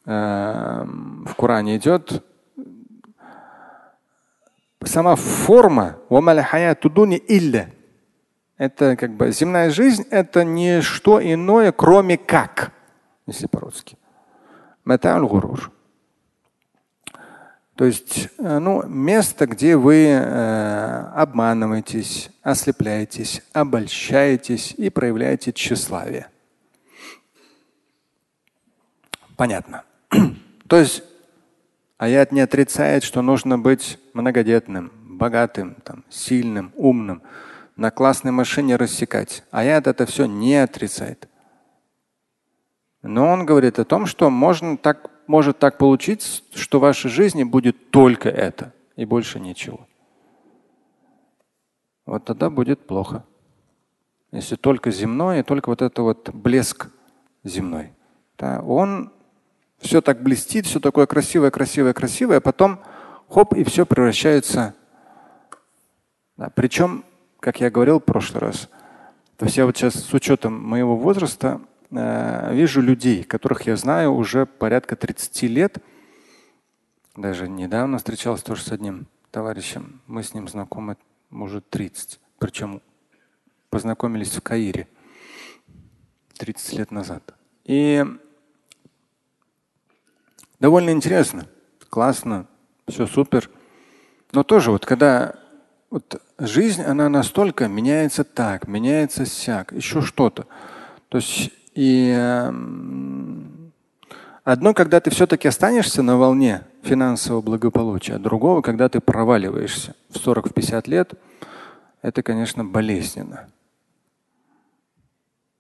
э, 0.05 0.11
в 1.25 1.35
Коране 1.37 1.79
идет 1.79 2.23
сама 4.85 5.17
форма 5.17 5.97
это 8.59 8.95
как 8.97 9.13
бы 9.17 9.33
земная 9.33 9.71
жизнь 9.71 10.05
это 10.11 10.45
не 10.45 10.83
что 10.83 11.19
иное, 11.19 11.73
кроме 11.73 12.19
как, 12.19 12.73
если 13.27 13.47
по-русски. 13.47 13.97
То 17.77 17.85
есть 17.85 18.31
э, 18.39 18.59
ну, 18.59 18.83
место, 18.87 19.47
где 19.47 19.77
вы 19.77 20.07
э, 20.07 21.13
обманываетесь, 21.15 22.31
ослепляетесь, 22.43 23.43
обольщаетесь 23.53 24.73
и 24.79 24.89
проявляете 24.89 25.53
тщеславие. 25.53 26.29
Понятно. 29.37 29.85
То 30.69 30.79
есть 30.79 31.03
аят 31.99 32.33
не 32.33 32.41
отрицает, 32.41 33.05
что 33.05 33.21
нужно 33.21 33.59
быть 33.59 33.99
многодетным, 34.15 34.91
богатым, 35.05 35.77
там, 35.85 36.03
сильным, 36.09 36.73
умным, 36.77 37.23
на 37.77 37.91
классной 37.91 38.33
машине 38.33 38.77
рассекать. 38.77 39.45
Аят 39.51 39.87
это 39.87 40.07
все 40.07 40.25
не 40.25 40.57
отрицает. 40.57 41.29
Но 43.03 43.29
он 43.29 43.45
говорит 43.45 43.79
о 43.79 43.85
том, 43.85 44.07
что 44.07 44.31
можно 44.31 44.79
так, 44.79 45.11
может 45.27 45.59
так 45.59 45.79
получиться, 45.79 46.43
что 46.55 46.79
в 46.79 46.83
вашей 46.83 47.11
жизни 47.11 47.45
будет 47.45 47.91
только 47.91 48.29
это 48.29 48.73
и 48.97 49.05
больше 49.05 49.41
ничего. 49.41 49.87
Вот 52.07 52.25
тогда 52.25 52.51
будет 52.51 52.87
плохо. 52.87 53.25
Если 54.33 54.57
только 54.57 54.91
земное, 54.91 55.43
только 55.43 55.69
вот 55.69 55.83
это 55.83 56.03
вот 56.03 56.31
блеск 56.31 56.89
земной. 57.43 57.93
Да, 58.39 58.61
он 58.61 59.13
все 59.79 60.01
так 60.01 60.23
блестит, 60.23 60.67
все 60.67 60.81
такое 60.81 61.07
красивое, 61.07 61.51
красивое, 61.51 61.93
красивое, 61.93 62.39
а 62.39 62.41
потом 62.41 62.81
хоп, 63.29 63.55
и 63.55 63.65
все 63.65 63.87
превращается. 63.87 64.75
Да, 66.37 66.51
причем, 66.55 67.05
как 67.41 67.61
я 67.61 67.71
говорил 67.71 67.99
в 67.99 68.05
прошлый 68.05 68.41
раз, 68.41 68.69
то 69.37 69.47
я 69.47 69.67
вот 69.67 69.77
сейчас 69.77 69.95
с 69.95 70.13
учетом 70.13 70.63
моего 70.63 70.97
возраста 70.97 71.61
э, 71.91 72.55
вижу 72.55 72.81
людей, 72.81 73.25
которых 73.25 73.63
я 73.63 73.77
знаю 73.77 74.15
уже 74.15 74.47
порядка 74.47 74.97
30 74.97 75.43
лет. 75.43 75.79
Даже 77.17 77.49
недавно 77.49 77.99
встречался 77.99 78.45
тоже 78.45 78.63
с 78.63 78.73
одним 78.73 79.07
товарищем. 79.31 80.01
Мы 80.07 80.23
с 80.23 80.35
ним 80.35 80.49
знакомы 80.49 80.97
уже 81.31 81.61
30. 81.61 82.21
Причем 82.39 82.83
познакомились 83.71 84.33
в 84.33 84.43
Каире 84.43 84.89
30 86.39 86.73
лет 86.79 86.91
назад. 86.91 87.35
И 87.65 88.05
довольно 90.61 90.91
интересно, 90.91 91.47
классно, 91.89 92.47
все 92.89 93.07
супер. 93.07 93.51
Но 94.33 94.43
тоже 94.43 94.71
вот 94.71 94.87
когда 94.87 95.35
вот 95.91 96.21
жизнь, 96.39 96.83
она 96.83 97.09
настолько 97.09 97.69
меняется 97.69 98.25
так, 98.25 98.69
меняется 98.69 99.25
сяк, 99.25 99.73
еще 99.73 100.03
что-то. 100.03 100.47
То 101.09 101.19
есть 101.19 101.53
и 101.77 102.13
э, 102.17 102.53
одно, 104.43 104.75
когда 104.75 105.01
ты 105.01 105.11
все-таки 105.11 105.47
останешься 105.47 106.03
на 106.03 106.17
волне 106.17 106.63
финансового 106.83 107.43
благополучия, 107.43 108.15
а 108.15 108.19
другого, 108.19 108.63
когда 108.63 108.89
ты 108.89 109.01
проваливаешься 109.01 109.95
в 110.09 110.17
40-50 110.17 110.91
лет, 110.91 111.15
это, 112.03 112.23
конечно, 112.23 112.65
болезненно. 112.65 113.49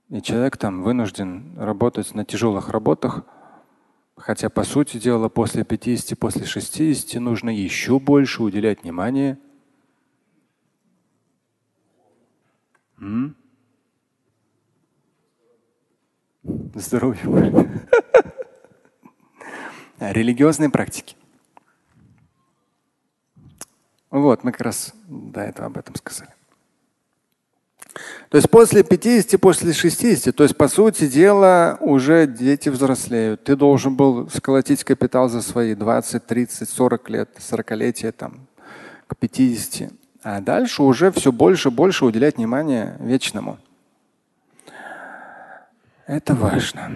И 0.08 0.22
человек 0.22 0.56
там 0.56 0.82
вынужден 0.82 1.52
работать 1.58 2.14
на 2.14 2.24
тяжелых 2.24 2.70
работах, 2.70 3.22
Хотя, 4.16 4.48
по 4.48 4.64
сути 4.64 4.96
дела, 4.96 5.28
после 5.28 5.62
50, 5.62 6.18
после 6.18 6.46
60 6.46 7.20
нужно 7.20 7.50
еще 7.50 7.98
больше 8.00 8.42
уделять 8.42 8.82
внимание. 8.82 9.38
М? 12.98 13.36
Здоровью. 16.76 17.70
Религиозные 19.98 20.68
практики. 20.68 21.16
Вот, 24.10 24.44
мы 24.44 24.52
как 24.52 24.60
раз 24.60 24.92
до 25.08 25.40
этого 25.40 25.68
об 25.68 25.78
этом 25.78 25.94
сказали. 25.94 26.30
То 28.28 28.36
есть 28.36 28.50
после 28.50 28.84
50, 28.84 29.40
после 29.40 29.72
60, 29.72 30.36
то 30.36 30.42
есть 30.42 30.54
по 30.54 30.68
сути 30.68 31.06
дела 31.06 31.78
уже 31.80 32.26
дети 32.26 32.68
взрослеют. 32.68 33.44
Ты 33.44 33.56
должен 33.56 33.96
был 33.96 34.28
сколотить 34.28 34.84
капитал 34.84 35.30
за 35.30 35.40
свои 35.40 35.74
20, 35.74 36.26
30, 36.26 36.68
40 36.68 37.08
лет, 37.08 37.30
40-летия 37.38 38.12
там, 38.12 38.46
к 39.06 39.16
50. 39.16 39.90
А 40.22 40.42
дальше 40.42 40.82
уже 40.82 41.10
все 41.12 41.32
больше 41.32 41.70
и 41.70 41.72
больше 41.72 42.04
уделять 42.04 42.36
внимание 42.36 42.98
вечному. 43.00 43.58
Это 46.06 46.34
важно. 46.34 46.92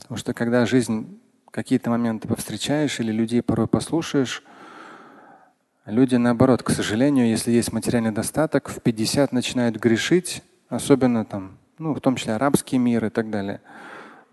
Потому 0.00 0.18
что 0.18 0.32
когда 0.34 0.66
жизнь 0.66 1.20
какие-то 1.50 1.90
моменты 1.90 2.28
повстречаешь 2.28 3.00
или 3.00 3.12
людей 3.12 3.42
порой 3.42 3.66
послушаешь, 3.66 4.42
Люди 5.86 6.16
наоборот, 6.16 6.64
к 6.64 6.70
сожалению, 6.70 7.28
если 7.28 7.52
есть 7.52 7.72
материальный 7.72 8.10
достаток, 8.10 8.68
в 8.68 8.80
50 8.80 9.30
начинают 9.30 9.76
грешить, 9.76 10.42
особенно 10.68 11.24
там, 11.24 11.58
ну, 11.78 11.94
в 11.94 12.00
том 12.00 12.16
числе 12.16 12.34
арабский 12.34 12.76
мир 12.76 13.04
и 13.04 13.08
так 13.08 13.30
далее. 13.30 13.60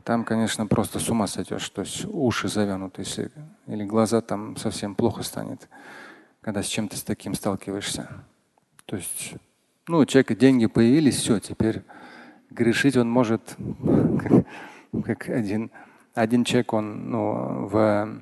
Там, 0.04 0.24
конечно, 0.24 0.66
просто 0.66 0.98
с 0.98 1.08
ума 1.10 1.28
сойдешь, 1.28 1.70
то 1.70 1.82
есть 1.82 2.06
уши 2.06 2.48
завянут, 2.48 2.98
если, 2.98 3.30
или 3.68 3.84
глаза 3.84 4.22
там 4.22 4.58
совсем 4.58 4.96
плохо 4.96 5.22
станет, 5.22 5.70
когда 6.42 6.64
с 6.64 6.66
чем-то 6.66 6.98
с 6.98 7.04
таким 7.04 7.36
сталкиваешься. 7.36 8.10
То 8.86 8.96
есть, 8.96 9.36
ну, 9.88 10.00
у 10.00 10.06
человека 10.08 10.36
деньги 10.36 10.66
появились, 10.66 11.18
все, 11.18 11.40
теперь 11.40 11.84
грешить 12.54 12.98
он 12.98 13.10
может, 13.10 13.56
как 15.06 15.30
один, 15.30 15.72
один 16.14 16.44
человек, 16.44 16.74
он 16.74 17.10
ну, 17.10 17.68
в, 17.68 18.20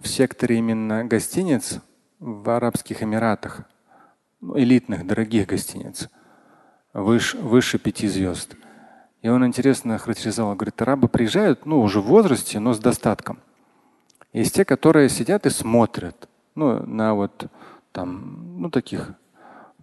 в 0.00 0.08
секторе 0.08 0.58
именно 0.58 1.04
гостиниц, 1.04 1.80
в 2.18 2.48
Арабских 2.50 3.02
Эмиратах, 3.02 3.62
ну, 4.40 4.58
элитных, 4.58 5.06
дорогих 5.06 5.46
гостиниц, 5.46 6.08
выше, 6.92 7.36
выше 7.38 7.78
пяти 7.78 8.08
звезд. 8.08 8.56
И 9.22 9.28
он 9.28 9.46
интересно 9.46 9.98
характеризовал, 9.98 10.54
говорит, 10.54 10.80
арабы 10.82 11.08
приезжают, 11.08 11.66
ну, 11.66 11.80
уже 11.80 12.00
в 12.00 12.06
возрасте, 12.06 12.58
но 12.60 12.72
с 12.72 12.78
достатком. 12.78 13.38
Есть 14.32 14.54
те, 14.54 14.64
которые 14.64 15.08
сидят 15.08 15.46
и 15.46 15.50
смотрят, 15.50 16.28
ну, 16.54 16.84
на 16.86 17.14
вот 17.14 17.46
там, 17.92 18.60
ну, 18.60 18.70
таких 18.70 19.12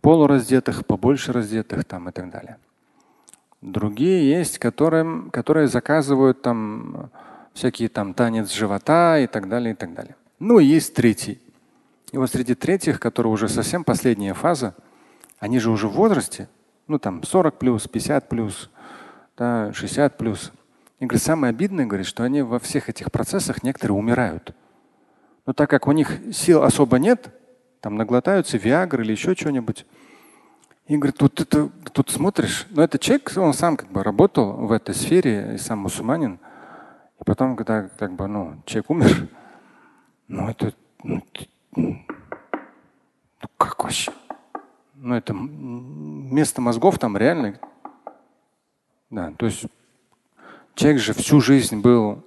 полураздетых, 0.01 0.85
побольше 0.85 1.31
раздетых 1.31 1.85
там 1.85 2.09
и 2.09 2.11
так 2.11 2.29
далее. 2.29 2.57
Другие 3.61 4.27
есть, 4.29 4.57
которые, 4.57 5.29
которые 5.31 5.67
заказывают 5.67 6.41
там 6.41 7.11
всякие 7.53 7.89
там 7.89 8.13
танец 8.13 8.51
живота 8.51 9.19
и 9.19 9.27
так 9.27 9.47
далее, 9.49 9.73
и 9.73 9.75
так 9.75 9.93
далее. 9.93 10.15
Ну 10.39 10.59
и 10.59 10.65
есть 10.65 10.95
третий. 10.95 11.39
И 12.11 12.17
вот 12.17 12.31
среди 12.31 12.55
третьих, 12.55 12.99
которые 12.99 13.31
уже 13.31 13.47
совсем 13.47 13.83
последняя 13.83 14.33
фаза, 14.33 14.75
они 15.39 15.59
же 15.59 15.69
уже 15.69 15.87
в 15.87 15.93
возрасте, 15.93 16.49
ну 16.87 16.97
там 16.97 17.23
40 17.23 17.57
плюс, 17.59 17.87
50 17.87 18.29
плюс, 18.29 18.69
да, 19.37 19.71
60 19.73 20.17
плюс. 20.17 20.51
И 20.99 21.05
говорит, 21.05 21.23
самое 21.23 21.51
обидное, 21.51 21.85
говорит, 21.85 22.07
что 22.07 22.23
они 22.23 22.41
во 22.41 22.59
всех 22.59 22.89
этих 22.89 23.11
процессах 23.11 23.63
некоторые 23.63 23.97
умирают. 23.97 24.53
Но 25.45 25.53
так 25.53 25.69
как 25.69 25.87
у 25.87 25.91
них 25.91 26.19
сил 26.33 26.63
особо 26.63 26.99
нет, 26.99 27.29
там 27.79 27.95
наглотаются 27.95 28.57
Виагры 28.57 29.03
или 29.03 29.11
еще 29.11 29.33
что-нибудь. 29.33 29.85
И 30.87 30.97
говорит, 30.97 31.17
тут, 31.17 31.39
это, 31.39 31.69
тут 31.93 32.09
смотришь, 32.09 32.67
но 32.71 32.83
этот 32.83 33.01
человек, 33.01 33.31
он 33.37 33.53
сам 33.53 33.77
как 33.77 33.89
бы 33.91 34.03
работал 34.03 34.53
в 34.53 34.71
этой 34.71 34.93
сфере, 34.93 35.53
и 35.55 35.57
сам 35.57 35.79
мусульманин. 35.79 36.39
И 37.19 37.23
потом, 37.23 37.55
когда 37.55 37.87
как 37.97 38.13
бы, 38.13 38.27
ну, 38.27 38.61
человек 38.65 38.89
умер, 38.89 39.27
ну 40.27 40.49
это 40.49 40.73
ну, 41.03 41.23
ну 41.75 42.05
как 43.57 43.83
вообще? 43.83 44.11
Ну 44.95 45.15
это 45.15 45.33
место 45.33 46.61
мозгов 46.61 46.99
там 46.99 47.17
реально. 47.17 47.59
Да, 49.09 49.33
то 49.37 49.45
есть 49.45 49.65
человек 50.75 51.01
же 51.01 51.13
всю 51.13 51.41
жизнь 51.41 51.81
был 51.81 52.23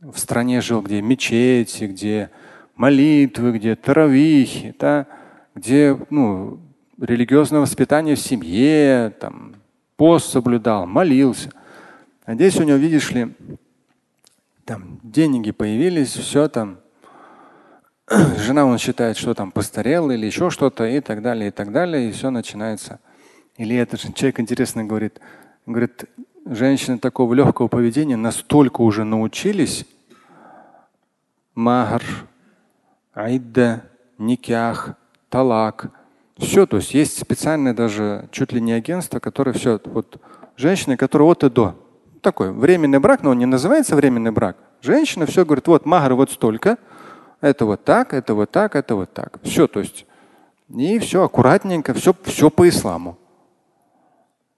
в 0.00 0.18
стране 0.18 0.60
жил, 0.60 0.80
где 0.82 1.02
мечети, 1.02 1.84
где 1.84 2.30
молитвы, 2.74 3.52
где 3.52 3.76
таравихи, 3.76 4.74
да, 4.78 5.06
где 5.54 5.98
ну, 6.10 6.60
религиозное 7.00 7.60
воспитание 7.60 8.14
в 8.14 8.20
семье, 8.20 9.12
там, 9.20 9.54
пост 9.96 10.30
соблюдал, 10.30 10.86
молился. 10.86 11.50
А 12.24 12.34
здесь 12.34 12.56
у 12.58 12.64
него, 12.64 12.76
видишь 12.76 13.10
ли, 13.10 13.34
там 14.64 15.00
деньги 15.02 15.50
появились, 15.50 16.12
все 16.12 16.48
там, 16.48 16.78
жена 18.10 18.66
он 18.66 18.78
считает, 18.78 19.16
что 19.16 19.34
там 19.34 19.50
постарел 19.50 20.10
или 20.10 20.26
еще 20.26 20.50
что-то 20.50 20.84
и 20.84 21.00
так 21.00 21.22
далее, 21.22 21.48
и 21.48 21.50
так 21.50 21.72
далее, 21.72 22.08
и 22.08 22.12
все 22.12 22.30
начинается. 22.30 23.00
Или 23.56 23.76
этот 23.76 24.00
человек 24.14 24.40
интересно 24.40 24.84
говорит, 24.84 25.20
говорит, 25.66 26.04
женщины 26.44 26.98
такого 26.98 27.34
легкого 27.34 27.68
поведения 27.68 28.16
настолько 28.16 28.82
уже 28.82 29.04
научились 29.04 29.86
махр, 31.54 32.02
айда, 33.12 33.82
никях, 34.16 34.94
талак. 35.28 35.90
Все, 36.38 36.66
то 36.66 36.76
есть 36.76 36.94
есть 36.94 37.18
специальное 37.18 37.74
даже 37.74 38.28
чуть 38.30 38.52
ли 38.52 38.60
не 38.60 38.72
агентство, 38.72 39.18
которое 39.18 39.52
все, 39.52 39.80
вот 39.84 40.20
женщины, 40.56 40.96
которые 40.96 41.28
от 41.28 41.42
и 41.42 41.50
до. 41.50 41.74
Такой 42.22 42.52
временный 42.52 43.00
брак, 43.00 43.22
но 43.22 43.30
он 43.30 43.38
не 43.38 43.46
называется 43.46 43.96
временный 43.96 44.30
брак. 44.30 44.56
Женщина 44.80 45.26
все 45.26 45.44
говорит, 45.44 45.66
вот 45.66 45.84
махр 45.84 46.14
вот 46.14 46.30
столько, 46.30 46.78
это 47.40 47.64
вот 47.64 47.84
так, 47.84 48.14
это 48.14 48.34
вот 48.34 48.50
так, 48.50 48.76
это 48.76 48.94
вот 48.94 49.12
так. 49.12 49.40
Все, 49.42 49.66
то 49.66 49.80
есть. 49.80 50.06
И 50.68 50.98
все 50.98 51.24
аккуратненько, 51.24 51.94
все, 51.94 52.14
все 52.24 52.50
по 52.50 52.68
исламу. 52.68 53.18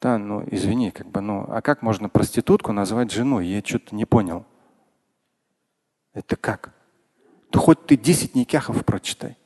Да, 0.00 0.18
ну 0.18 0.42
извини, 0.50 0.90
как 0.90 1.06
бы, 1.08 1.20
ну, 1.20 1.46
а 1.48 1.60
как 1.60 1.82
можно 1.82 2.08
проститутку 2.08 2.72
назвать 2.72 3.12
женой? 3.12 3.46
Я 3.46 3.62
что-то 3.64 3.94
не 3.94 4.06
понял. 4.06 4.44
Это 6.14 6.36
как? 6.36 6.72
Да 7.52 7.58
хоть 7.58 7.84
ты 7.86 7.96
10 7.96 8.34
никяхов 8.34 8.84
прочитай. 8.84 9.36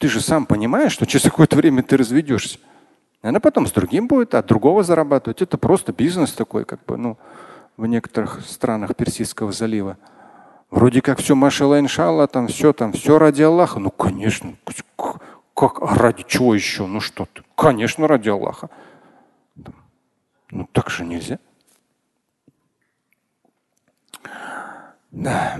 Ты 0.00 0.08
же 0.08 0.22
сам 0.22 0.46
понимаешь, 0.46 0.92
что 0.92 1.04
через 1.04 1.24
какое-то 1.26 1.56
время 1.56 1.82
ты 1.82 1.98
разведешься. 1.98 2.58
Она 3.20 3.38
потом 3.38 3.66
с 3.66 3.70
другим 3.70 4.08
будет, 4.08 4.34
от 4.34 4.46
другого 4.46 4.82
зарабатывать. 4.82 5.42
Это 5.42 5.58
просто 5.58 5.92
бизнес 5.92 6.32
такой, 6.32 6.64
как 6.64 6.82
бы, 6.86 6.96
ну, 6.96 7.18
в 7.76 7.84
некоторых 7.84 8.40
странах 8.46 8.96
Персидского 8.96 9.52
залива. 9.52 9.98
Вроде 10.70 11.02
как 11.02 11.18
все 11.18 11.34
машалла 11.34 11.78
иншалла, 11.80 12.26
там 12.28 12.48
все, 12.48 12.72
там 12.72 12.92
все 12.92 13.18
ради 13.18 13.42
Аллаха. 13.42 13.78
Ну, 13.78 13.90
конечно, 13.90 14.54
как, 15.54 15.82
а 15.82 15.94
ради 15.96 16.24
чего 16.26 16.54
еще? 16.54 16.86
Ну 16.86 17.00
что 17.00 17.26
ты? 17.30 17.42
Конечно, 17.54 18.08
ради 18.08 18.30
Аллаха. 18.30 18.70
Ну 20.50 20.66
так 20.72 20.88
же 20.88 21.04
нельзя. 21.04 21.38
Да. 25.10 25.58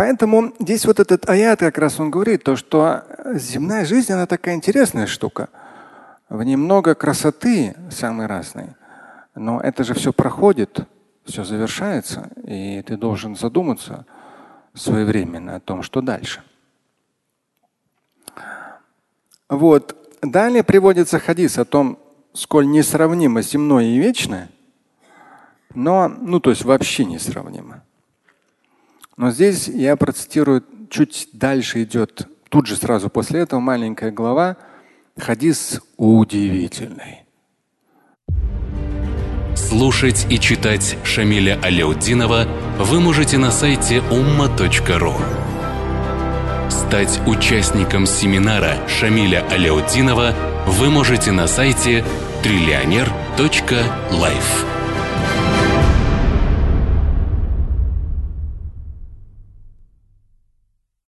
Поэтому 0.00 0.54
здесь 0.58 0.86
вот 0.86 0.98
этот 0.98 1.28
аят 1.28 1.60
как 1.60 1.76
раз 1.76 2.00
он 2.00 2.10
говорит, 2.10 2.42
то, 2.42 2.56
что 2.56 3.04
земная 3.34 3.84
жизнь, 3.84 4.10
она 4.10 4.24
такая 4.24 4.54
интересная 4.54 5.06
штука. 5.06 5.50
В 6.30 6.42
ней 6.42 6.56
много 6.56 6.94
красоты 6.94 7.76
самой 7.90 8.24
разной. 8.24 8.68
Но 9.34 9.60
это 9.60 9.84
же 9.84 9.92
все 9.92 10.14
проходит, 10.14 10.88
все 11.26 11.44
завершается, 11.44 12.30
и 12.44 12.82
ты 12.86 12.96
должен 12.96 13.36
задуматься– 13.36 14.06
своевременно 14.74 15.56
о 15.56 15.60
том, 15.60 15.82
что 15.82 16.00
дальше. 16.00 16.42
Вот. 19.50 19.96
Далее 20.22 20.62
приводится 20.62 21.18
хадис 21.18 21.58
о 21.58 21.66
том, 21.66 21.98
сколь 22.32 22.66
несравнимо 22.66 23.42
земное 23.42 23.84
и 23.84 23.98
вечное, 23.98 24.48
но, 25.74 26.08
ну, 26.08 26.40
то 26.40 26.48
есть 26.48 26.64
вообще 26.64 27.04
несравнимо. 27.04 27.82
Но 29.20 29.30
здесь 29.30 29.68
я 29.68 29.96
процитирую, 29.96 30.64
чуть 30.88 31.28
дальше 31.34 31.82
идет, 31.82 32.26
тут 32.48 32.66
же 32.66 32.74
сразу 32.74 33.10
после 33.10 33.40
этого 33.40 33.60
маленькая 33.60 34.10
глава, 34.10 34.56
хадис 35.18 35.82
удивительный. 35.98 37.24
Слушать 39.54 40.26
и 40.30 40.40
читать 40.40 40.96
Шамиля 41.04 41.60
Аляутдинова 41.62 42.46
вы 42.78 43.00
можете 43.00 43.36
на 43.36 43.50
сайте 43.50 43.98
umma.ru. 43.98 45.12
Стать 46.70 47.20
участником 47.26 48.06
семинара 48.06 48.88
Шамиля 48.88 49.46
Аляутдинова 49.50 50.34
вы 50.66 50.88
можете 50.88 51.30
на 51.30 51.46
сайте 51.46 52.06
триллионер.life. 52.42 54.79